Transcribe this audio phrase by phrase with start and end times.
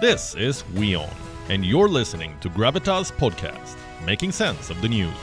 [0.00, 1.08] This is WION,
[1.50, 5.14] and you're listening to Gravitas Podcast, making sense of the news.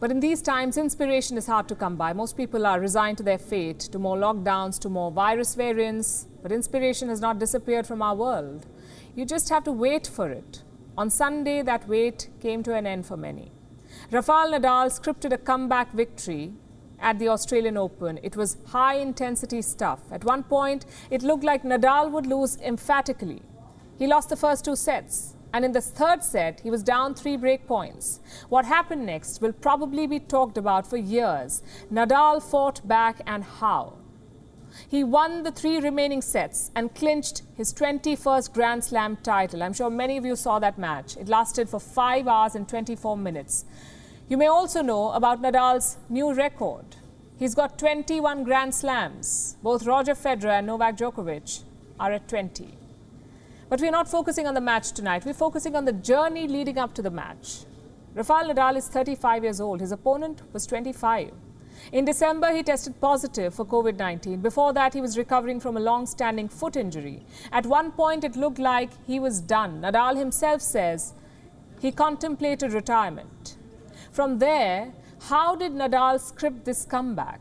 [0.00, 2.12] But in these times, inspiration is hard to come by.
[2.12, 6.26] Most people are resigned to their fate, to more lockdowns, to more virus variants.
[6.42, 8.66] But inspiration has not disappeared from our world.
[9.14, 10.64] You just have to wait for it.
[10.98, 13.52] On Sunday, that wait came to an end for many.
[14.10, 16.52] Rafael Nadal scripted a comeback victory
[17.04, 18.18] at the Australian Open.
[18.22, 20.00] It was high intensity stuff.
[20.10, 23.42] At one point, it looked like Nadal would lose emphatically.
[23.98, 25.36] He lost the first two sets.
[25.52, 28.20] And in the third set, he was down three break points.
[28.48, 31.62] What happened next will probably be talked about for years.
[31.92, 33.98] Nadal fought back and how.
[34.88, 39.62] He won the three remaining sets and clinched his 21st Grand Slam title.
[39.62, 41.16] I'm sure many of you saw that match.
[41.16, 43.66] It lasted for 5 hours and 24 minutes.
[44.26, 46.96] You may also know about Nadal's new record.
[47.38, 49.58] He's got 21 Grand Slams.
[49.62, 51.62] Both Roger Federer and Novak Djokovic
[52.00, 52.68] are at 20.
[53.68, 55.26] But we're not focusing on the match tonight.
[55.26, 57.66] We're focusing on the journey leading up to the match.
[58.14, 59.80] Rafael Nadal is 35 years old.
[59.80, 61.30] His opponent was 25.
[61.92, 64.40] In December, he tested positive for COVID 19.
[64.40, 67.26] Before that, he was recovering from a long standing foot injury.
[67.52, 69.82] At one point, it looked like he was done.
[69.82, 71.12] Nadal himself says
[71.78, 73.56] he contemplated retirement.
[74.14, 77.40] From there, how did Nadal script this comeback?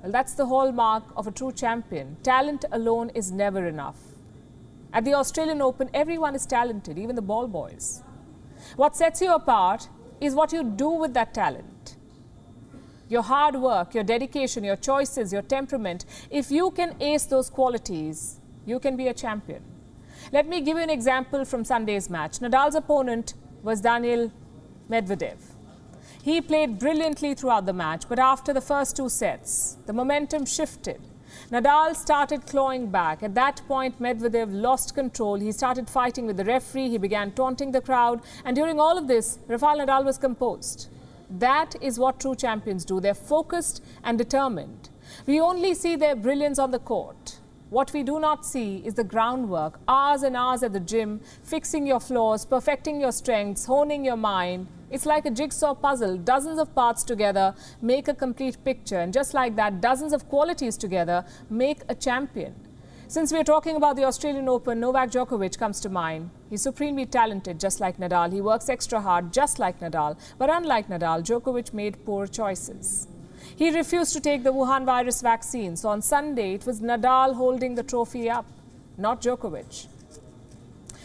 [0.00, 2.16] Well, that's the hallmark of a true champion.
[2.22, 3.98] Talent alone is never enough.
[4.92, 8.04] At the Australian Open, everyone is talented, even the ball boys.
[8.76, 9.88] What sets you apart
[10.20, 11.96] is what you do with that talent.
[13.08, 16.04] Your hard work, your dedication, your choices, your temperament.
[16.30, 19.64] If you can ace those qualities, you can be a champion.
[20.30, 22.38] Let me give you an example from Sunday's match.
[22.38, 24.30] Nadal's opponent was Daniel
[24.88, 25.38] Medvedev.
[26.22, 31.00] He played brilliantly throughout the match, but after the first two sets, the momentum shifted.
[31.50, 33.22] Nadal started clawing back.
[33.22, 35.36] At that point, Medvedev lost control.
[35.36, 36.90] He started fighting with the referee.
[36.90, 38.22] He began taunting the crowd.
[38.44, 40.88] And during all of this, Rafael Nadal was composed.
[41.30, 43.00] That is what true champions do.
[43.00, 44.90] They're focused and determined.
[45.26, 47.38] We only see their brilliance on the court.
[47.70, 51.86] What we do not see is the groundwork, hours and hours at the gym, fixing
[51.86, 54.68] your flaws, perfecting your strengths, honing your mind.
[54.92, 56.18] It's like a jigsaw puzzle.
[56.18, 58.98] Dozens of parts together make a complete picture.
[58.98, 62.54] And just like that, dozens of qualities together make a champion.
[63.08, 66.28] Since we're talking about the Australian Open, Novak Djokovic comes to mind.
[66.50, 68.32] He's supremely talented, just like Nadal.
[68.32, 70.18] He works extra hard, just like Nadal.
[70.36, 73.08] But unlike Nadal, Djokovic made poor choices.
[73.56, 75.74] He refused to take the Wuhan virus vaccine.
[75.76, 78.46] So on Sunday, it was Nadal holding the trophy up,
[78.98, 79.86] not Djokovic.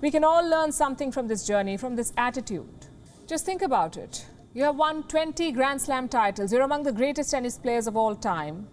[0.00, 2.77] We can all learn something from this journey, from this attitude.
[3.28, 4.24] Just think about it.
[4.54, 6.50] You have won 20 Grand Slam titles.
[6.50, 8.68] You're among the greatest tennis players of all time.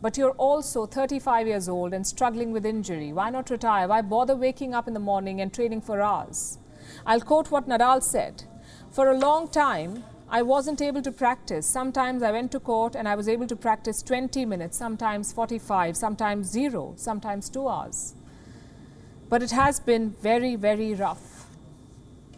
[0.00, 3.12] But you're also 35 years old and struggling with injury.
[3.12, 3.88] Why not retire?
[3.88, 6.58] Why bother waking up in the morning and training for hours?
[7.04, 8.44] I'll quote what Nadal said.
[8.92, 11.66] For a long time, I wasn't able to practice.
[11.66, 15.96] Sometimes I went to court and I was able to practice 20 minutes, sometimes 45,
[15.96, 18.14] sometimes zero, sometimes two hours.
[19.28, 21.48] But it has been very, very rough.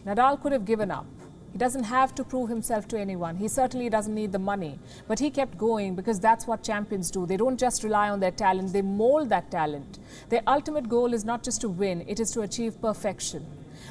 [0.03, 1.05] Nadal could have given up.
[1.51, 3.35] He doesn't have to prove himself to anyone.
[3.35, 4.79] He certainly doesn't need the money.
[5.07, 7.25] But he kept going because that's what champions do.
[7.25, 9.99] They don't just rely on their talent, they mold that talent.
[10.29, 13.45] Their ultimate goal is not just to win, it is to achieve perfection.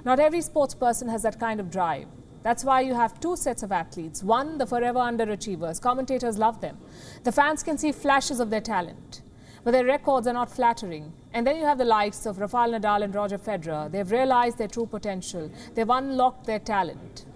[0.04, 2.06] Not every sports person has that kind of drive.
[2.42, 4.22] That's why you have two sets of athletes.
[4.22, 5.80] One, the forever underachievers.
[5.80, 6.78] Commentators love them.
[7.25, 9.22] The fans can see flashes of their talent,
[9.64, 11.12] but their records are not flattering.
[11.32, 13.90] And then you have the likes of Rafael Nadal and Roger Federer.
[13.90, 17.26] They've realized their true potential, they've unlocked their talent.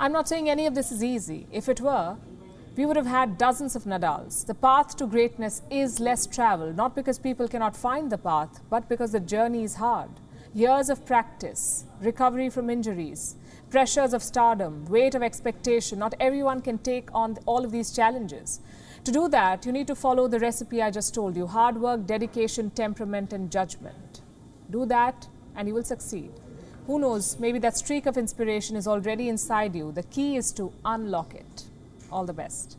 [0.00, 1.48] I'm not saying any of this is easy.
[1.50, 2.16] If it were,
[2.76, 4.46] we would have had dozens of Nadals.
[4.46, 8.88] The path to greatness is less traveled, not because people cannot find the path, but
[8.88, 10.10] because the journey is hard.
[10.54, 13.34] Years of practice, recovery from injuries,
[13.70, 15.98] pressures of stardom, weight of expectation.
[15.98, 18.60] Not everyone can take on all of these challenges.
[19.02, 22.06] To do that, you need to follow the recipe I just told you hard work,
[22.06, 24.22] dedication, temperament, and judgment.
[24.70, 26.30] Do that, and you will succeed.
[26.88, 29.92] Who knows, maybe that streak of inspiration is already inside you.
[29.92, 31.64] The key is to unlock it.
[32.10, 32.76] All the best.